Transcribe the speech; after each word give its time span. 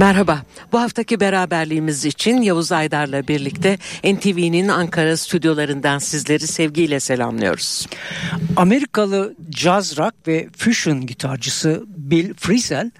Merhaba. 0.00 0.42
Bu 0.72 0.80
haftaki 0.80 1.20
beraberliğimiz 1.20 2.04
için 2.04 2.42
Yavuz 2.42 2.72
Aydar'la 2.72 3.28
birlikte 3.28 3.78
NTV'nin 4.04 4.68
Ankara 4.68 5.16
stüdyolarından 5.16 5.98
sizleri 5.98 6.46
sevgiyle 6.46 7.00
selamlıyoruz. 7.00 7.86
Amerikalı 8.56 9.34
jazz 9.56 9.98
rock 9.98 10.14
ve 10.26 10.48
fusion 10.56 11.06
gitarcısı 11.06 11.84
Bill 11.86 12.34
Frisell 12.34 12.90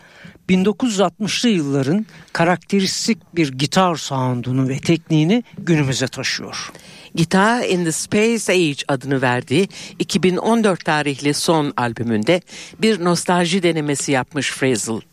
1960'lı 0.48 1.48
yılların 1.48 2.06
karakteristik 2.32 3.18
bir 3.36 3.52
gitar 3.52 3.96
sound'unu 3.96 4.68
ve 4.68 4.78
tekniğini 4.78 5.44
günümüze 5.58 6.08
taşıyor. 6.08 6.72
Guitar 7.14 7.64
in 7.64 7.84
the 7.84 7.92
Space 7.92 8.52
Age 8.52 8.82
adını 8.88 9.22
verdiği 9.22 9.68
2014 9.98 10.84
tarihli 10.84 11.34
son 11.34 11.72
albümünde 11.76 12.40
bir 12.82 13.04
nostalji 13.04 13.62
denemesi 13.62 14.12
yapmış 14.12 14.50
Frisell. 14.50 15.09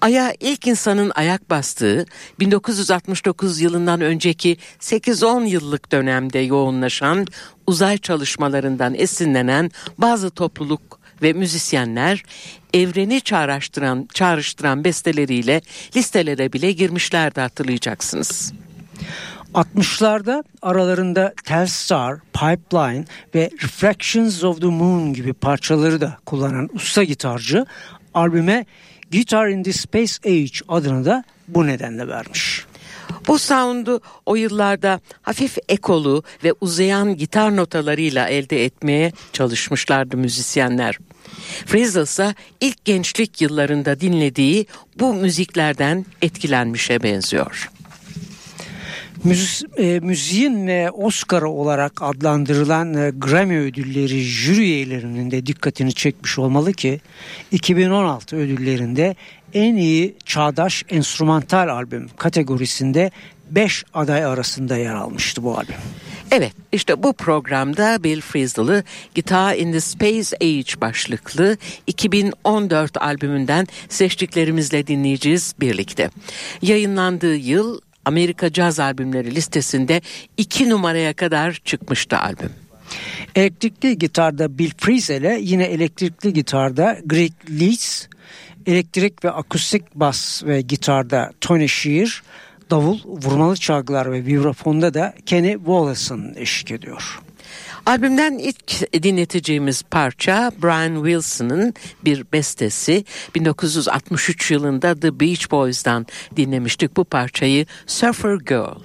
Ay'a 0.00 0.34
ilk 0.40 0.66
insanın 0.66 1.12
ayak 1.14 1.50
bastığı 1.50 2.06
1969 2.40 3.60
yılından 3.60 4.00
önceki 4.00 4.56
8-10 4.80 5.46
yıllık 5.46 5.92
dönemde 5.92 6.38
yoğunlaşan 6.38 7.26
uzay 7.66 7.98
çalışmalarından 7.98 8.94
esinlenen 8.94 9.70
bazı 9.98 10.30
topluluk 10.30 10.98
ve 11.22 11.32
müzisyenler 11.32 12.22
evreni 12.74 13.20
çağrıştıran, 13.20 14.08
çağrıştıran 14.14 14.84
besteleriyle 14.84 15.60
listelere 15.96 16.52
bile 16.52 16.72
girmişlerdi 16.72 17.40
hatırlayacaksınız. 17.40 18.52
60'larda 19.54 20.44
aralarında 20.62 21.34
Telstar, 21.44 22.18
Pipeline 22.32 23.04
ve 23.34 23.50
Reflections 23.62 24.44
of 24.44 24.60
the 24.60 24.66
Moon 24.66 25.12
gibi 25.12 25.32
parçaları 25.32 26.00
da 26.00 26.18
kullanan 26.26 26.68
usta 26.74 27.04
gitarcı 27.04 27.66
albüme 28.14 28.66
Guitar 29.12 29.48
in 29.48 29.62
the 29.62 29.72
Space 29.72 30.14
Age 30.26 30.58
adını 30.68 31.04
da 31.04 31.24
bu 31.48 31.66
nedenle 31.66 32.08
vermiş. 32.08 32.64
Bu 33.28 33.38
sound'u 33.38 34.00
o 34.26 34.36
yıllarda 34.36 35.00
hafif 35.22 35.58
ekolu 35.68 36.22
ve 36.44 36.52
uzayan 36.60 37.16
gitar 37.16 37.56
notalarıyla 37.56 38.28
elde 38.28 38.64
etmeye 38.64 39.12
çalışmışlardı 39.32 40.16
müzisyenler. 40.16 40.98
Frizzle 41.66 42.02
ise 42.02 42.34
ilk 42.60 42.84
gençlik 42.84 43.40
yıllarında 43.40 44.00
dinlediği 44.00 44.66
bu 44.98 45.14
müziklerden 45.14 46.06
etkilenmişe 46.22 47.02
benziyor. 47.02 47.70
E, 49.78 50.00
müziğin 50.00 50.66
e, 50.66 50.90
Oscar 50.90 51.42
olarak 51.42 52.02
adlandırılan 52.02 52.94
e, 52.94 53.10
Grammy 53.10 53.58
ödülleri 53.58 54.20
jüri 54.20 54.60
üyelerinin 54.60 55.30
de 55.30 55.46
dikkatini 55.46 55.92
çekmiş 55.92 56.38
olmalı 56.38 56.72
ki 56.72 57.00
2016 57.52 58.36
ödüllerinde 58.36 59.16
en 59.54 59.76
iyi 59.76 60.14
çağdaş 60.24 60.84
enstrümantal 60.88 61.68
albüm 61.68 62.08
kategorisinde 62.16 63.10
5 63.50 63.84
aday 63.94 64.24
arasında 64.24 64.76
yer 64.76 64.94
almıştı 64.94 65.42
bu 65.42 65.58
albüm. 65.58 65.74
Evet 66.30 66.52
işte 66.72 67.02
bu 67.02 67.12
programda 67.12 68.04
Bill 68.04 68.20
Frisell'ı 68.20 68.84
Guitar 69.14 69.56
in 69.56 69.72
the 69.72 69.80
Space 69.80 70.36
Age 70.40 70.80
başlıklı 70.80 71.56
2014 71.86 72.96
albümünden 72.96 73.66
seçtiklerimizle 73.88 74.86
dinleyeceğiz 74.86 75.54
birlikte. 75.60 76.10
Yayınlandığı 76.62 77.36
yıl 77.36 77.80
Amerika 78.08 78.52
Caz 78.52 78.80
albümleri 78.80 79.34
listesinde 79.34 80.00
iki 80.36 80.70
numaraya 80.70 81.12
kadar 81.12 81.60
çıkmıştı 81.64 82.18
albüm. 82.18 82.50
Elektrikli 83.34 83.98
gitarda 83.98 84.58
Bill 84.58 84.70
Frisell'e 84.78 85.38
yine 85.40 85.64
elektrikli 85.64 86.32
gitarda 86.32 86.98
Greg 87.06 87.32
Leeds, 87.60 88.06
elektrik 88.66 89.24
ve 89.24 89.30
akustik 89.30 89.94
bas 89.94 90.44
ve 90.44 90.60
gitarda 90.60 91.32
Tony 91.40 91.68
Shear, 91.68 92.22
davul, 92.70 92.98
vurmalı 93.04 93.56
çalgılar 93.56 94.12
ve 94.12 94.26
vibrafonda 94.26 94.94
da 94.94 95.14
Kenny 95.26 95.52
Wallace'ın 95.52 96.34
eşlik 96.36 96.70
ediyor. 96.70 97.20
Albümden 97.86 98.38
ilk 98.38 98.92
dinleteceğimiz 99.02 99.82
parça 99.82 100.52
Brian 100.62 100.94
Wilson'ın 100.94 101.74
bir 102.04 102.24
bestesi. 102.32 103.04
1963 103.34 104.50
yılında 104.50 105.00
The 105.00 105.20
Beach 105.20 105.50
Boys'dan 105.50 106.06
dinlemiştik 106.36 106.96
bu 106.96 107.04
parçayı 107.04 107.66
Surfer 107.86 108.34
Girl. 108.34 108.78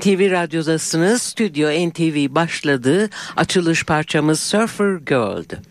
NTV 0.00 0.30
Radyo'dasınız. 0.30 1.22
Stüdyo 1.22 1.88
NTV 1.88 2.34
başladı. 2.34 3.10
Açılış 3.36 3.84
parçamız 3.84 4.40
Surfer 4.40 4.94
Girl'dü. 4.94 5.62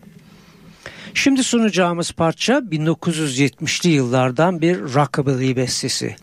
Şimdi 1.14 1.44
sunacağımız 1.44 2.12
parça 2.12 2.58
1970'li 2.58 3.90
yıllardan 3.90 4.60
bir 4.60 4.80
rockabilly 4.80 5.56
bestesi. 5.56 6.16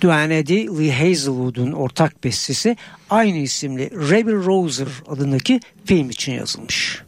Duane 0.00 0.38
Eddy, 0.38 0.66
Lee 0.66 0.92
Hazelwood'un 0.92 1.72
ortak 1.72 2.24
bestesi 2.24 2.76
aynı 3.10 3.36
isimli 3.36 3.90
Rebel 4.10 4.44
Rouser 4.44 4.88
adındaki 5.08 5.60
film 5.84 6.10
için 6.10 6.32
yazılmış. 6.32 7.03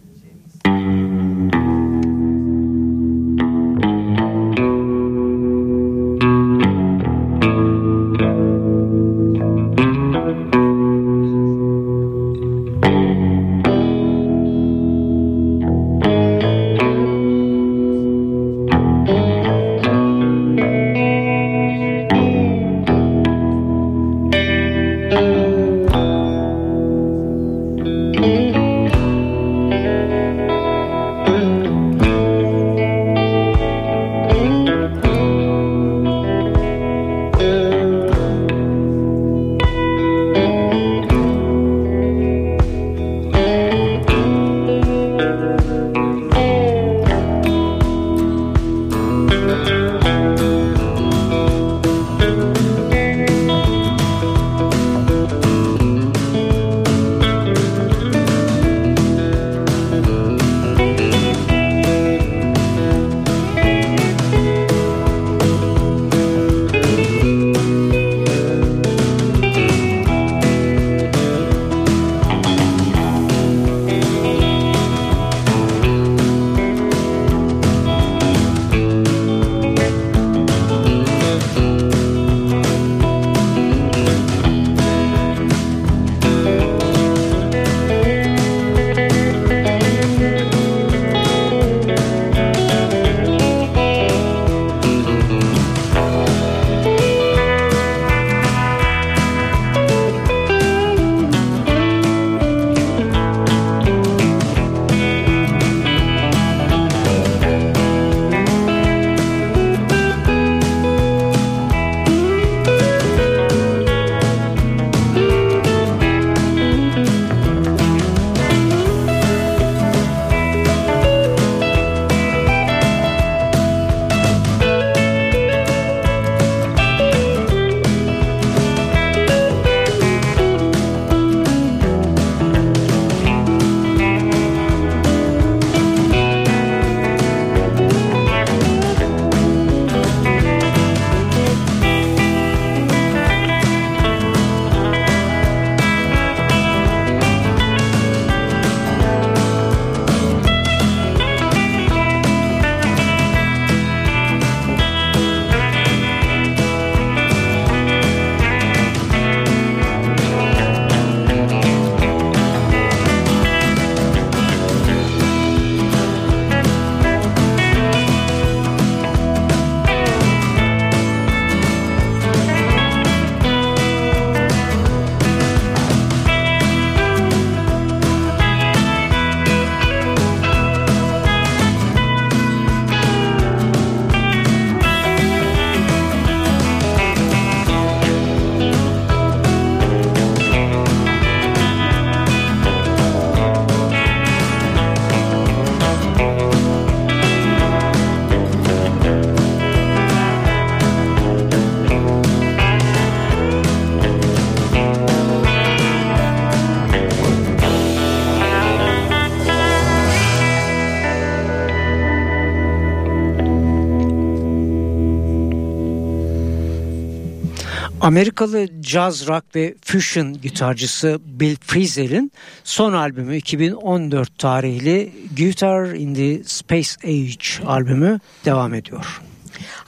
Amerikalı 218.07 218.69
jazz 218.83 219.29
rock 219.29 219.45
ve 219.55 219.75
fusion 219.85 220.33
gitarcısı 220.33 221.19
Bill 221.25 221.57
Frisell'in 221.61 222.33
son 222.65 222.93
albümü 222.93 223.37
2014 223.37 224.39
tarihli 224.39 225.13
Guitar 225.37 225.87
in 225.87 226.15
the 226.15 226.45
Space 226.45 226.91
Age 227.05 227.67
albümü 227.67 228.21
devam 228.45 228.75
ediyor. 228.75 229.21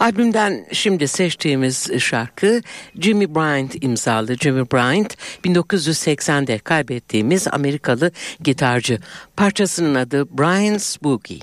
Albümden 0.00 0.66
şimdi 0.72 1.08
seçtiğimiz 1.08 1.90
şarkı 1.98 2.62
Jimmy 3.00 3.34
Bryant 3.34 3.84
imzalı. 3.84 4.36
Jimmy 4.36 4.70
Bryant 4.72 5.14
1980'de 5.44 6.58
kaybettiğimiz 6.58 7.48
Amerikalı 7.48 8.10
gitarcı. 8.40 8.98
Parçasının 9.36 9.94
adı 9.94 10.38
Bryant's 10.38 10.96
Boogie. 11.02 11.38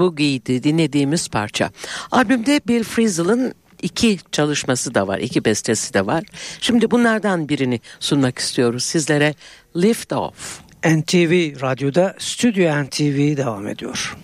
Boogie'di 0.00 0.62
dinlediğimiz 0.62 1.28
parça. 1.28 1.70
Albümde 2.10 2.60
Bill 2.68 2.84
Frisell'ın 2.84 3.54
iki 3.82 4.18
çalışması 4.32 4.94
da 4.94 5.08
var, 5.08 5.18
iki 5.18 5.44
bestesi 5.44 5.94
de 5.94 6.06
var. 6.06 6.24
Şimdi 6.60 6.90
bunlardan 6.90 7.48
birini 7.48 7.80
sunmak 8.00 8.38
istiyoruz 8.38 8.84
sizlere. 8.84 9.34
Lift 9.76 10.12
Off. 10.12 10.60
NTV 10.84 11.60
Radyo'da 11.60 12.14
Stüdyo 12.18 12.84
NTV 12.84 13.36
devam 13.36 13.68
ediyor. 13.68 14.16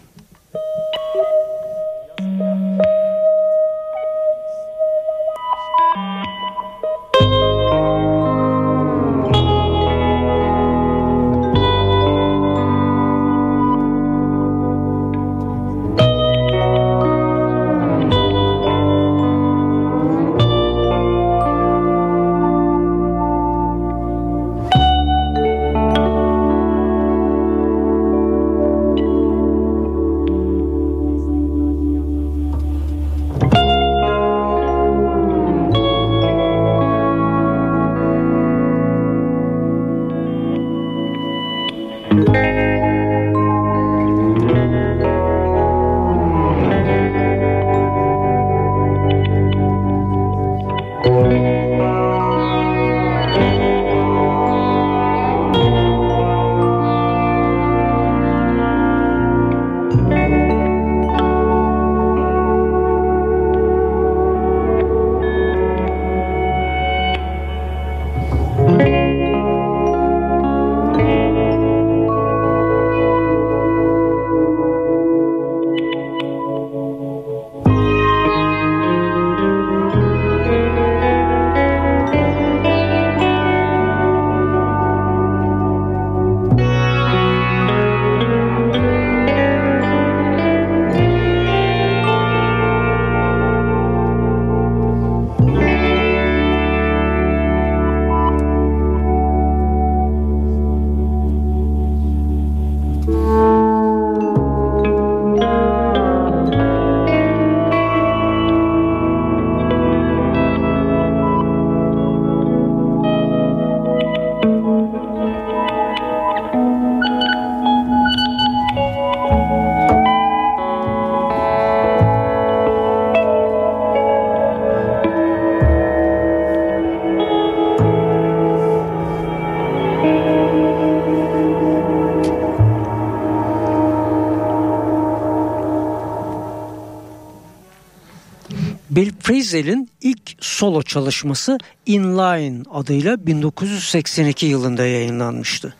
Frisell'in 139.57 139.91
ilk 140.03 140.37
solo 140.41 140.83
çalışması 140.83 141.59
Inline 141.87 142.63
adıyla 142.71 143.27
1982 143.27 144.47
yılında 144.47 144.87
yayınlanmıştı. 144.87 145.75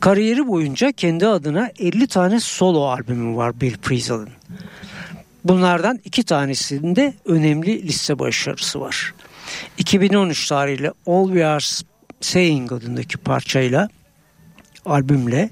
Kariyeri 0.00 0.48
boyunca 0.48 0.92
kendi 0.92 1.26
adına 1.26 1.70
50 1.78 2.06
tane 2.06 2.40
solo 2.40 2.84
albümü 2.84 3.36
var 3.36 3.60
Bill 3.60 3.76
Frisell'in. 3.82 4.28
Bunlardan 5.44 6.00
iki 6.04 6.22
tanesinde 6.22 7.14
önemli 7.24 7.82
liste 7.82 8.18
başarısı 8.18 8.80
var. 8.80 9.14
2013 9.78 10.48
tarihli 10.48 10.90
All 11.06 11.26
We 11.26 11.46
Are 11.46 11.64
Saying 12.20 12.72
adındaki 12.72 13.16
parçayla 13.16 13.88
albümle 14.84 15.50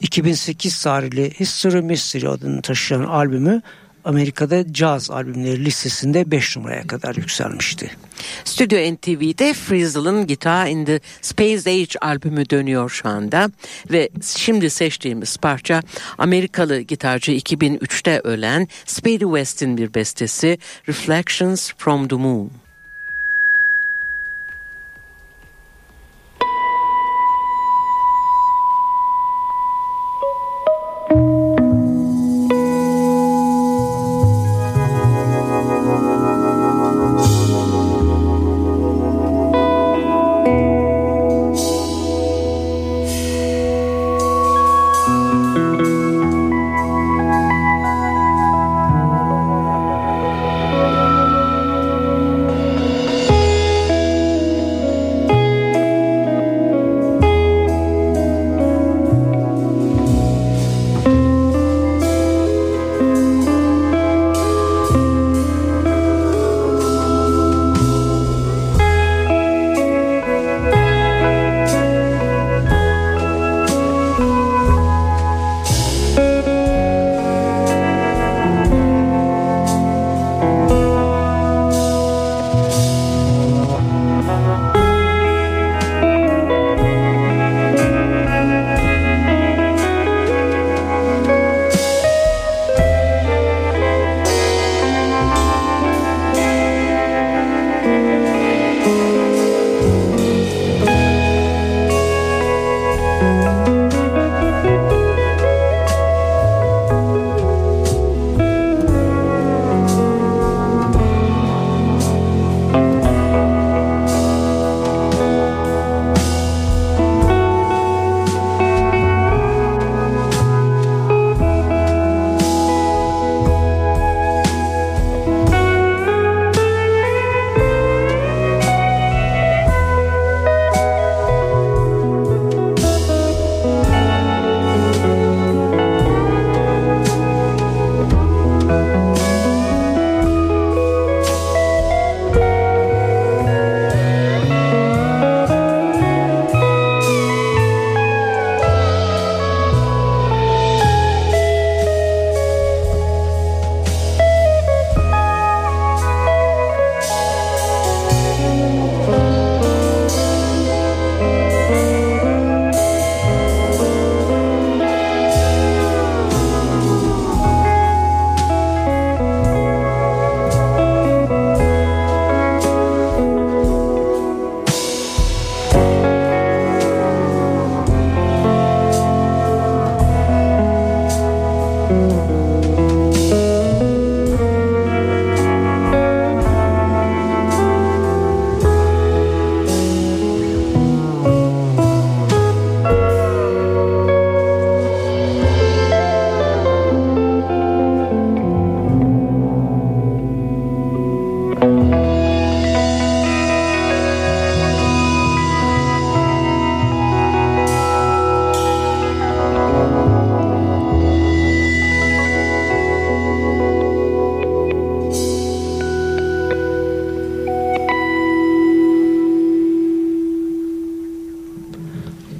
2008 0.00 0.82
tarihli 0.82 1.40
History 1.40 1.80
Mystery 1.80 2.28
adını 2.28 2.62
taşıyan 2.62 3.04
albümü 3.04 3.62
Amerika'da 4.08 4.72
caz 4.72 5.10
albümleri 5.10 5.64
listesinde 5.64 6.30
5 6.30 6.56
numaraya 6.56 6.86
kadar 6.86 7.14
yükselmişti. 7.14 7.90
Stüdyo 8.44 8.94
NTV'de 8.94 9.54
Frizzle'ın 9.54 10.26
Guitar 10.26 10.66
in 10.66 10.84
the 10.84 11.00
Space 11.22 11.70
Age 11.70 11.98
albümü 12.00 12.50
dönüyor 12.50 12.90
şu 12.90 13.08
anda 13.08 13.50
ve 13.90 14.08
şimdi 14.36 14.70
seçtiğimiz 14.70 15.36
parça 15.36 15.82
Amerikalı 16.18 16.80
gitarcı 16.80 17.32
2003'te 17.32 18.20
ölen 18.24 18.68
Spady 18.86 19.24
West'in 19.24 19.76
bir 19.76 19.94
bestesi 19.94 20.58
Reflections 20.88 21.72
from 21.78 22.08
the 22.08 22.16
Moon. 22.16 22.50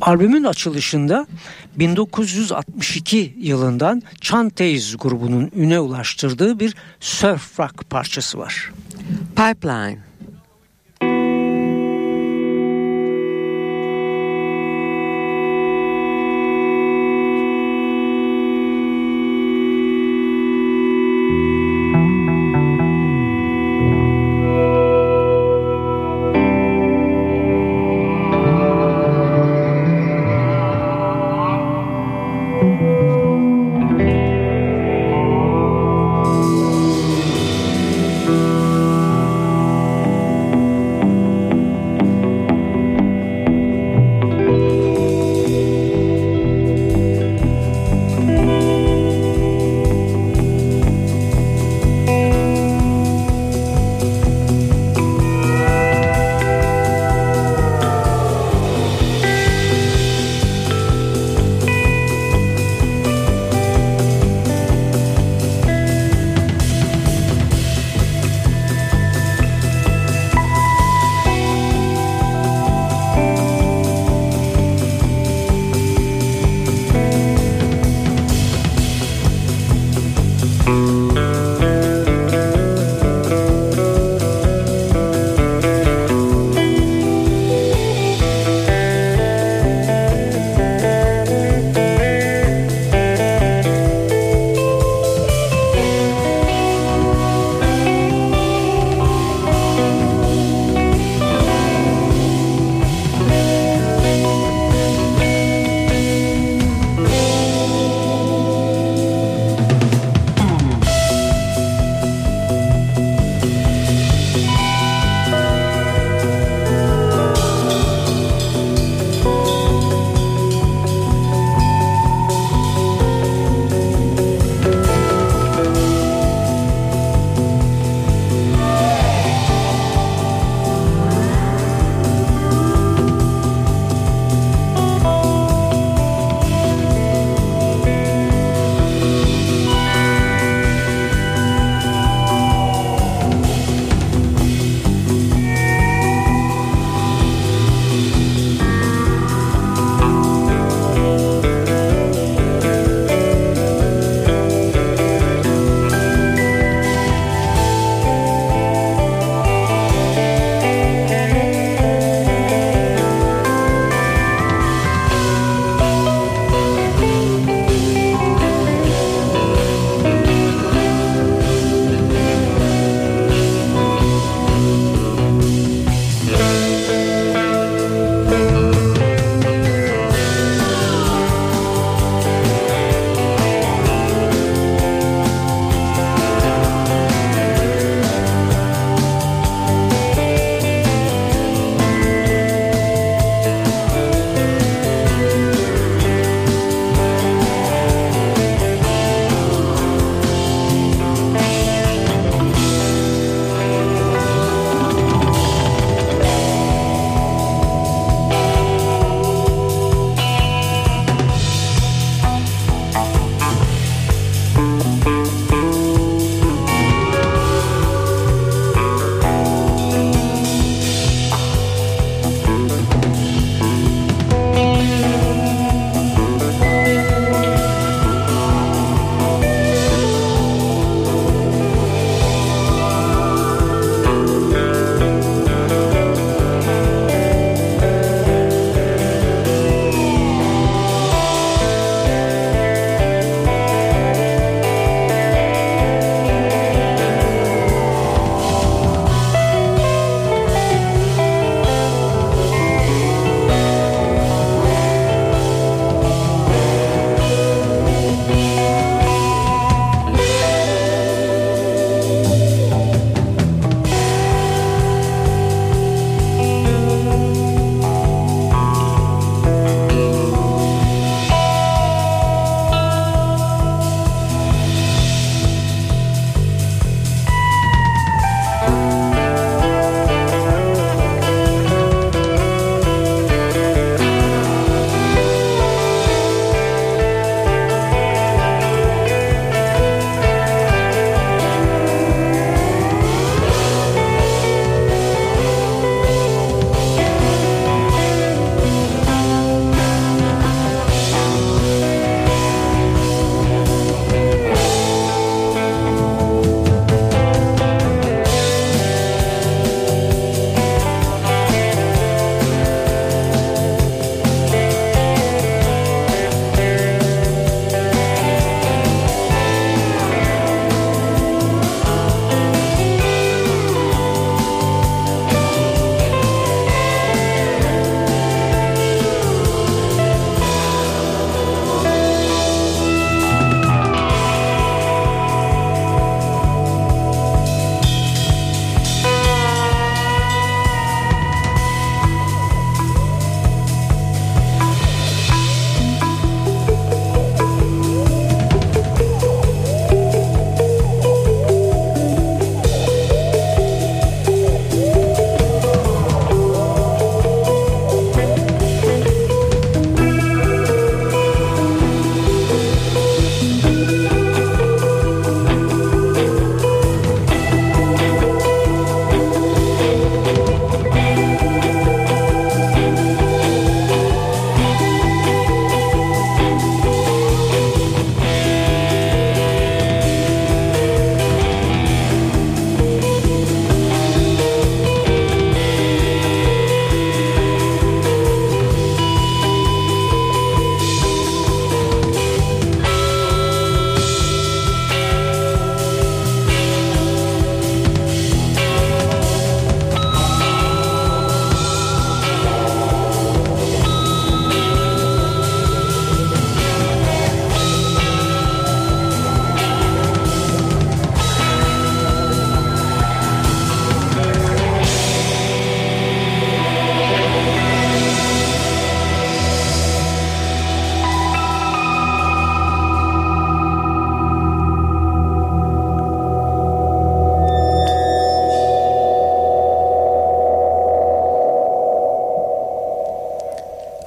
Albümün 0.08 0.44
açılışında 0.44 1.26
1962 1.76 3.34
yılından 3.38 4.02
Chanteys 4.20 4.96
grubunun 4.96 5.50
üne 5.56 5.80
ulaştırdığı 5.80 6.60
bir 6.60 6.74
surf 7.00 7.60
rock 7.60 7.90
parçası 7.90 8.38
var. 8.38 8.72
Pipeline. 9.36 10.07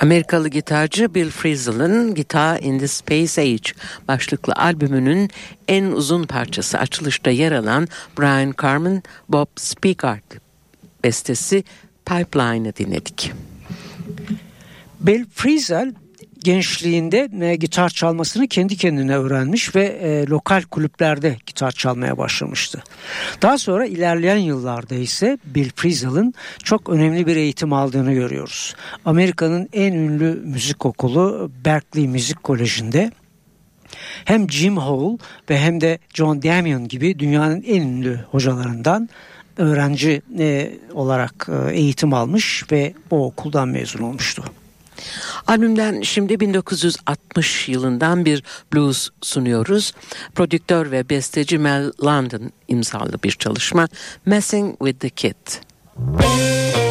Amerikalı 0.01 0.49
gitarcı 0.49 1.13
Bill 1.15 1.29
Frisell'ın 1.29 2.15
Guitar 2.15 2.59
in 2.61 2.79
the 2.79 2.87
Space 2.87 3.41
Age 3.41 3.71
başlıklı 4.07 4.53
albümünün 4.53 5.29
en 5.67 5.83
uzun 5.83 6.23
parçası 6.23 6.77
açılışta 6.77 7.29
yer 7.29 7.51
alan 7.51 7.87
Brian 8.19 8.53
Carmen 8.61 9.03
Bob 9.29 9.47
Speakart 9.55 10.23
bestesi 11.03 11.63
Pipeline'ı 12.05 12.75
dinledik. 12.75 13.31
Bill 14.99 15.25
Frisell 15.33 15.93
gençliğinde 16.43 17.29
e, 17.41 17.55
gitar 17.55 17.89
çalmasını 17.89 18.47
kendi 18.47 18.77
kendine 18.77 19.17
öğrenmiş 19.17 19.75
ve 19.75 19.85
e, 19.85 20.27
lokal 20.27 20.61
kulüplerde 20.61 21.37
gitar 21.45 21.71
çalmaya 21.71 22.17
başlamıştı. 22.17 22.83
Daha 23.41 23.57
sonra 23.57 23.85
ilerleyen 23.85 24.37
yıllarda 24.37 24.95
ise 24.95 25.37
Bill 25.45 25.69
Frisell'ın 25.75 26.33
çok 26.63 26.89
önemli 26.89 27.27
bir 27.27 27.35
eğitim 27.35 27.73
aldığını 27.73 28.13
görüyoruz. 28.13 28.75
Amerika'nın 29.05 29.69
en 29.73 29.93
ünlü 29.93 30.41
müzik 30.45 30.85
okulu 30.85 31.51
Berkeley 31.65 32.07
Müzik 32.07 32.43
Koleji'nde 32.43 33.11
hem 34.25 34.49
Jim 34.49 34.77
Hall 34.77 35.17
ve 35.49 35.59
hem 35.59 35.81
de 35.81 35.99
John 36.13 36.41
Damian 36.41 36.87
gibi 36.87 37.19
dünyanın 37.19 37.63
en 37.67 37.81
ünlü 37.81 38.19
hocalarından 38.31 39.09
öğrenci 39.57 40.21
e, 40.39 40.71
olarak 40.93 41.49
e, 41.49 41.73
eğitim 41.73 42.13
almış 42.13 42.65
ve 42.71 42.93
o 43.11 43.25
okuldan 43.25 43.67
mezun 43.67 44.03
olmuştu. 44.03 44.43
Albümden 45.47 46.01
şimdi 46.01 46.39
1960 46.39 47.69
yılından 47.69 48.25
bir 48.25 48.43
blues 48.73 49.09
sunuyoruz. 49.21 49.93
Prodüktör 50.35 50.91
ve 50.91 51.09
besteci 51.09 51.57
Mel 51.57 51.91
London 52.03 52.51
imzalı 52.67 53.23
bir 53.23 53.31
çalışma 53.31 53.87
Messing 54.25 54.77
with 54.79 54.99
the 54.99 55.09
Kid. 55.09 55.35
Müzik 55.97 56.90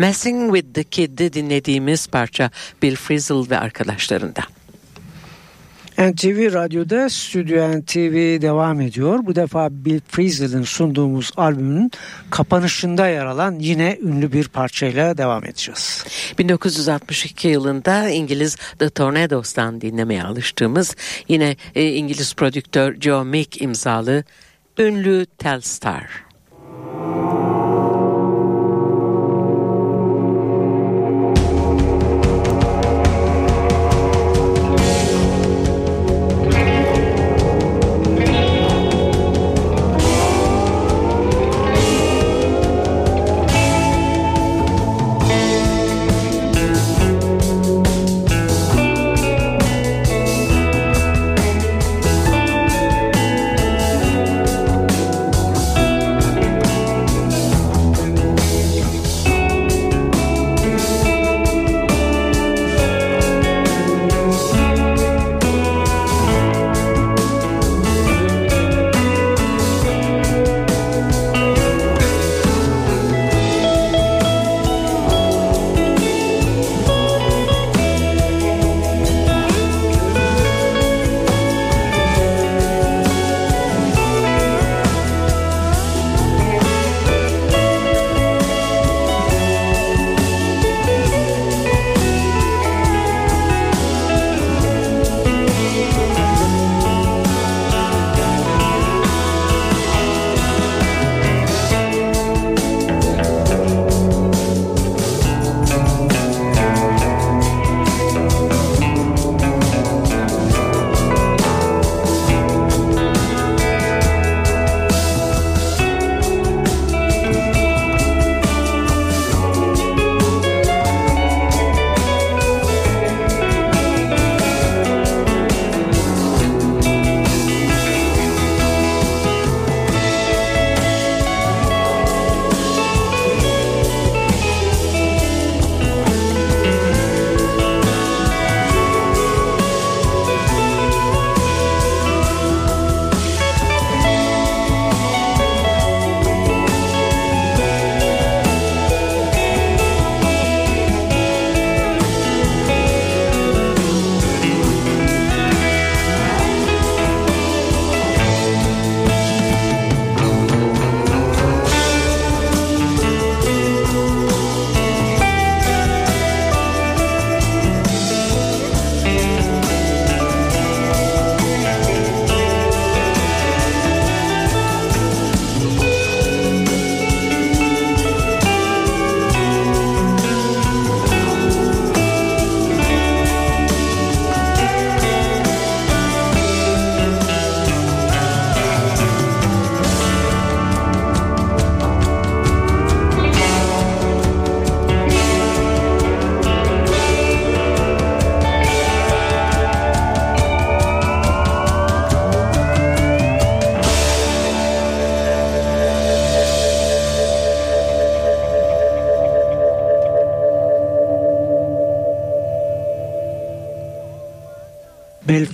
Messing 0.00 0.54
with 0.56 0.74
the 0.74 0.84
Kid'de 0.84 1.32
dinlediğimiz 1.32 2.06
parça 2.06 2.50
Bill 2.82 2.96
Frisell 2.96 3.50
ve 3.50 3.58
arkadaşlarında. 3.58 4.40
NTV 5.98 6.52
Radyo'da 6.52 7.08
Stüdyo 7.08 7.80
NTV 7.80 8.42
devam 8.42 8.80
ediyor. 8.80 9.18
Bu 9.22 9.34
defa 9.34 9.68
Bill 9.70 10.00
Frisell'in 10.08 10.62
sunduğumuz 10.62 11.30
albümün 11.36 11.90
kapanışında 12.30 13.08
yer 13.08 13.26
alan 13.26 13.58
yine 13.58 13.98
ünlü 14.02 14.32
bir 14.32 14.48
parçayla 14.48 15.18
devam 15.18 15.44
edeceğiz. 15.44 16.04
1962 16.38 17.48
yılında 17.48 18.08
İngiliz 18.08 18.56
The 18.78 18.90
Tornados'tan 18.90 19.80
dinlemeye 19.80 20.24
alıştığımız 20.24 20.96
yine 21.28 21.56
e, 21.74 21.88
İngiliz 21.88 22.34
prodüktör 22.34 23.00
Joe 23.00 23.24
Meek 23.24 23.62
imzalı 23.62 24.24
ünlü 24.78 25.26
Telstar. 25.38 26.29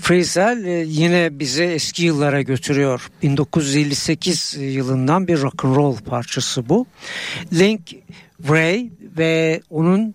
Mel 0.07 0.19
Friesel 0.19 0.65
e, 0.65 0.85
yine 0.89 1.39
bizi 1.39 1.65
eski 1.65 2.05
yıllara 2.05 2.43
götürüyor. 2.43 3.11
1958 3.23 4.57
yılından 4.59 5.29
bir 5.29 5.43
rock 5.43 5.65
and 5.65 5.77
roll 5.77 5.97
parçası 5.97 6.69
bu. 6.69 6.87
Link 7.53 7.81
Ray 8.49 8.91
ve 9.19 9.61
onun 9.71 10.15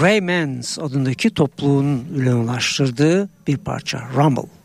Raymans 0.00 0.78
adındaki 0.78 1.30
topluluğun 1.30 2.04
ünlenlaştırdığı 2.16 3.28
bir 3.46 3.56
parça 3.56 4.08
Rumble. 4.16 4.59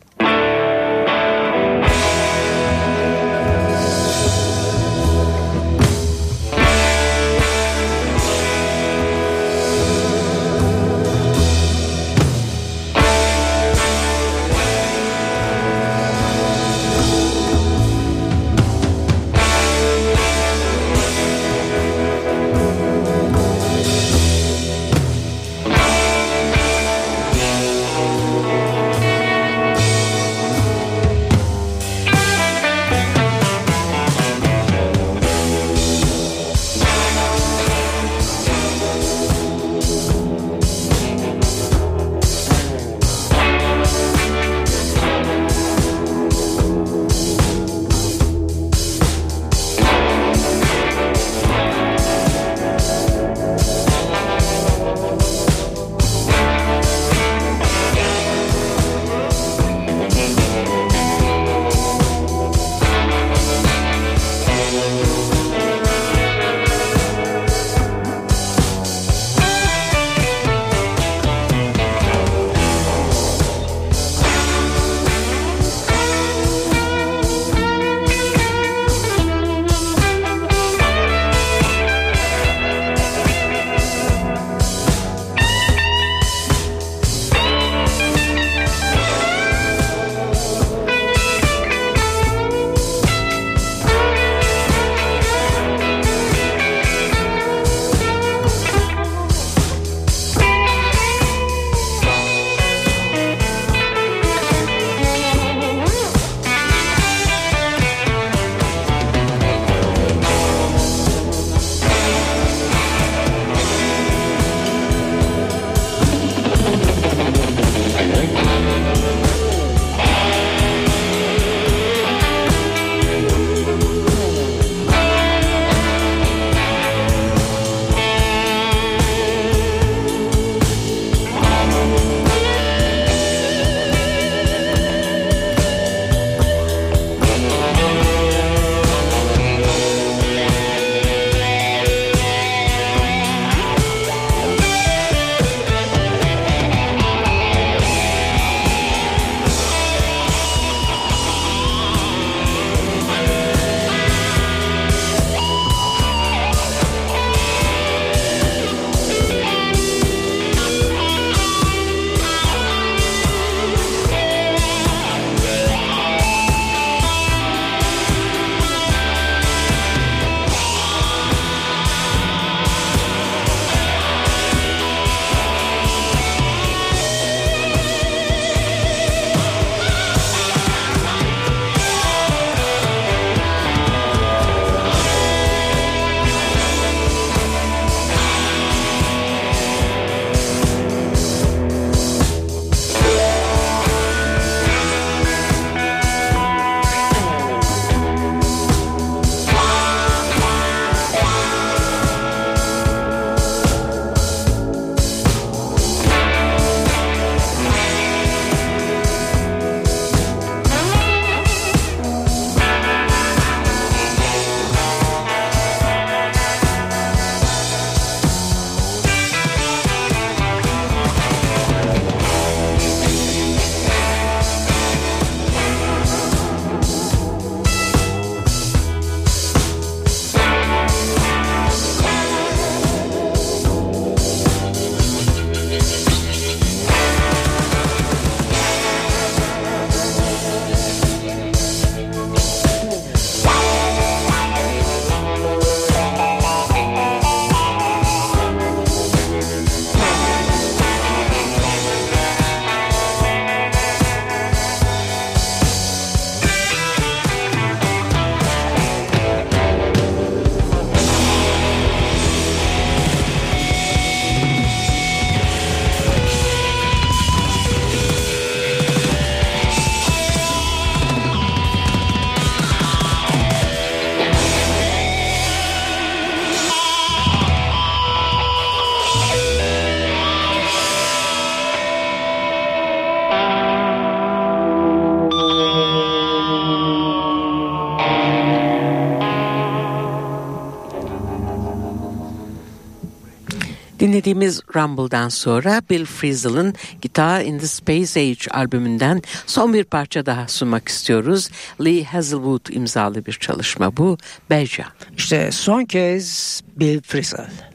Dinlediğimiz 294.26 294.61
Rumble'dan 294.76 295.30
sonra 295.30 295.82
Bill 295.89 296.05
Frisell'ın 296.05 296.73
Guitar 297.01 297.41
in 297.41 297.59
the 297.59 297.67
Space 297.67 298.19
Age 298.19 298.51
albümünden 298.51 299.21
son 299.45 299.73
bir 299.73 299.84
parça 299.84 300.26
daha 300.26 300.47
sunmak 300.47 300.88
istiyoruz. 300.88 301.49
Lee 301.86 302.03
Hazelwood 302.03 302.67
imzalı 302.69 303.26
bir 303.26 303.34
çalışma 303.34 303.97
bu. 303.97 304.17
Beja. 304.49 304.86
İşte 305.17 305.51
son 305.51 305.86
kez 305.86 306.61
Bill 306.76 307.01
Frisell. 307.01 307.74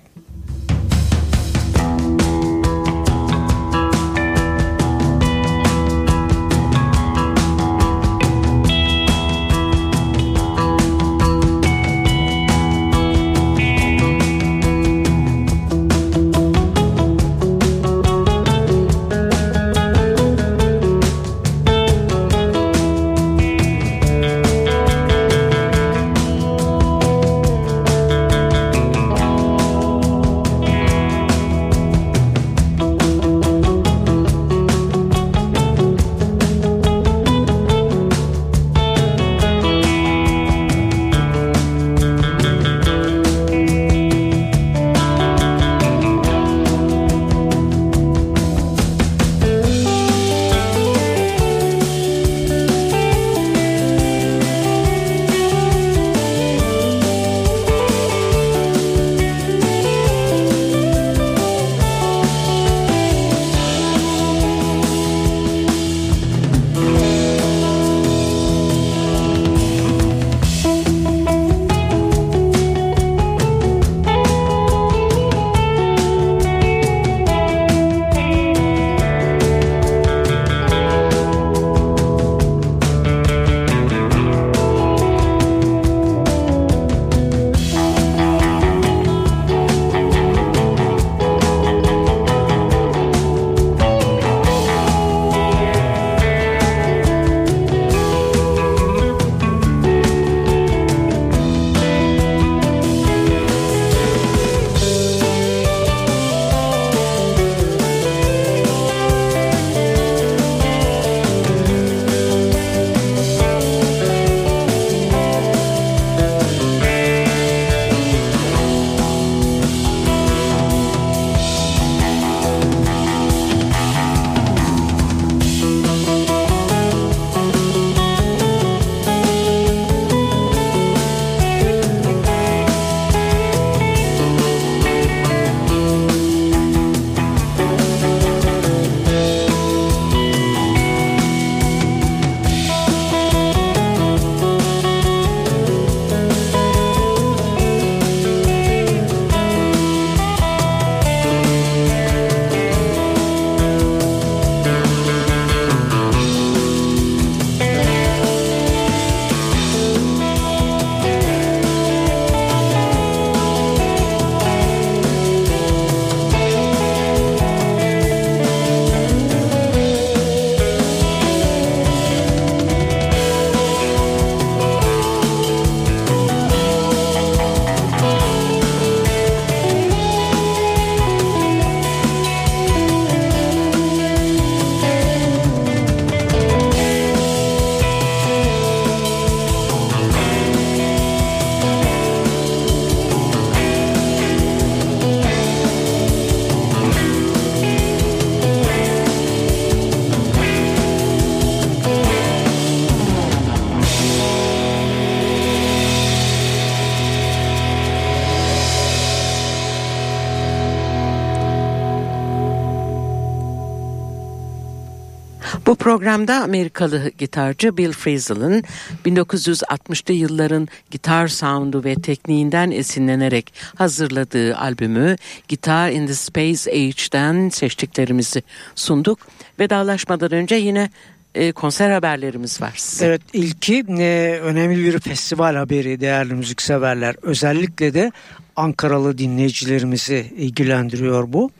Programda 215.80 216.34
Amerikalı 216.34 217.10
gitarcı 217.18 217.76
Bill 217.76 217.92
Frisell'ın 217.92 218.64
1960'lı 219.06 220.14
yılların 220.14 220.68
gitar 220.90 221.28
soundu 221.28 221.84
ve 221.84 221.94
tekniğinden 221.94 222.70
esinlenerek 222.70 223.54
hazırladığı 223.74 224.56
albümü 224.56 225.16
Guitar 225.48 225.90
in 225.90 226.06
the 226.06 226.14
Space 226.14 226.70
Age'den 226.70 227.48
seçtiklerimizi 227.48 228.42
sunduk. 228.74 229.18
Vedalaşmadan 229.58 230.32
önce 230.32 230.54
yine 230.54 230.90
e, 231.34 231.52
konser 231.52 231.90
haberlerimiz 231.90 232.60
var 232.60 232.72
size. 232.76 233.06
Evet 233.06 233.22
ilki 233.32 233.84
e, 233.98 234.38
önemli 234.42 234.84
bir 234.84 235.00
festival 235.00 235.54
haberi 235.54 236.00
değerli 236.00 236.34
müzikseverler. 236.34 237.16
Özellikle 237.22 237.94
de 237.94 238.12
Ankaralı 238.56 239.18
dinleyicilerimizi 239.18 240.26
ilgilendiriyor 240.36 241.32
bu. 241.32 241.50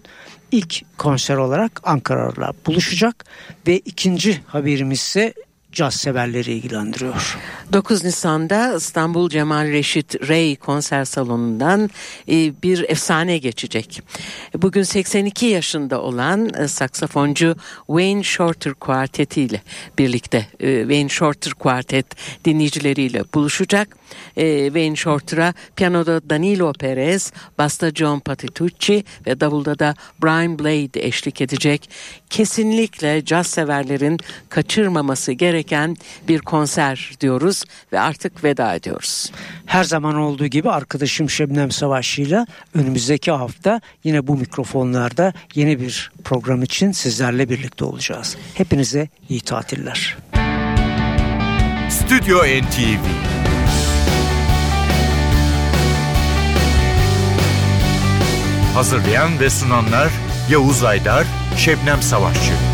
ilk 0.52 0.82
konser 0.98 1.36
olarak 1.36 1.80
Ankara'la 1.84 2.52
buluşacak 2.66 3.24
ve 3.66 3.78
ikinci 3.78 4.42
haberimiz 4.46 4.98
ise 4.98 5.34
caz 5.78 5.94
severleri 5.94 6.52
ilgilendiriyor. 6.52 7.38
9 7.72 8.04
Nisan'da 8.04 8.76
İstanbul 8.76 9.28
Cemal 9.30 9.66
Reşit 9.66 10.28
Rey 10.28 10.56
konser 10.56 11.04
salonundan 11.04 11.90
e, 12.28 12.62
bir 12.62 12.84
efsane 12.88 13.38
geçecek. 13.38 14.02
Bugün 14.54 14.82
82 14.82 15.46
yaşında 15.46 16.00
olan 16.00 16.54
e, 16.54 16.68
saksafoncu 16.68 17.56
Wayne 17.86 18.22
Shorter 18.22 18.74
kuarteti 18.74 19.42
ile 19.42 19.62
birlikte 19.98 20.46
e, 20.60 20.80
Wayne 20.80 21.08
Shorter 21.08 21.52
kuartet 21.52 22.06
dinleyicileriyle 22.44 23.24
buluşacak. 23.34 23.96
Wayne 24.34 24.96
Shorter'a 24.96 25.54
piyanoda 25.76 26.30
Danilo 26.30 26.72
Perez, 26.72 27.32
basta 27.58 27.90
John 27.90 28.18
Patitucci 28.20 29.04
ve 29.26 29.40
davulda 29.40 29.78
da 29.78 29.94
Brian 30.22 30.58
Blade 30.58 31.06
eşlik 31.06 31.40
edecek. 31.40 31.90
Kesinlikle 32.30 33.24
caz 33.24 33.46
severlerin 33.46 34.18
kaçırmaması 34.48 35.32
gereken 35.32 35.96
bir 36.28 36.38
konser 36.38 37.12
diyoruz 37.20 37.64
ve 37.92 38.00
artık 38.00 38.44
veda 38.44 38.74
ediyoruz. 38.74 39.32
Her 39.66 39.84
zaman 39.84 40.14
olduğu 40.14 40.46
gibi 40.46 40.70
arkadaşım 40.70 41.30
Şebnem 41.30 41.70
Savaşçı'yla 41.70 42.46
önümüzdeki 42.74 43.30
hafta 43.30 43.80
yine 44.04 44.26
bu 44.26 44.36
mikrofonlarda 44.36 45.32
yeni 45.54 45.80
bir 45.80 46.10
program 46.24 46.62
için 46.62 46.92
sizlerle 46.92 47.48
birlikte 47.48 47.84
olacağız. 47.84 48.36
Hepinize 48.54 49.08
iyi 49.28 49.40
tatiller. 49.40 50.16
Stüdyo 51.90 52.38
NTV 52.38 53.28
Hazırlayan 58.74 59.40
ve 59.40 59.50
sunanlar 59.50 60.08
Yavuz 60.50 60.84
Aydar, 60.84 61.26
Şebnem 61.56 62.02
Savaşçı. 62.02 62.67